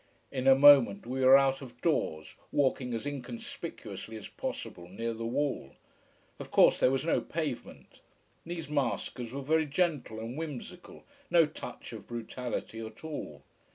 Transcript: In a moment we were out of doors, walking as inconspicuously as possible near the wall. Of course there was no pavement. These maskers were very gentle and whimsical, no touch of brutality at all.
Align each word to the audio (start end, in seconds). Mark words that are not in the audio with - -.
In 0.31 0.47
a 0.47 0.55
moment 0.55 1.05
we 1.05 1.21
were 1.23 1.37
out 1.37 1.61
of 1.61 1.79
doors, 1.79 2.35
walking 2.51 2.91
as 2.95 3.05
inconspicuously 3.05 4.17
as 4.17 4.27
possible 4.29 4.87
near 4.89 5.13
the 5.13 5.27
wall. 5.27 5.75
Of 6.39 6.49
course 6.49 6.79
there 6.79 6.89
was 6.89 7.05
no 7.05 7.21
pavement. 7.21 7.99
These 8.43 8.67
maskers 8.67 9.31
were 9.31 9.43
very 9.43 9.67
gentle 9.67 10.19
and 10.19 10.35
whimsical, 10.39 11.05
no 11.29 11.45
touch 11.45 11.93
of 11.93 12.07
brutality 12.07 12.83
at 12.83 13.03
all. 13.05 13.43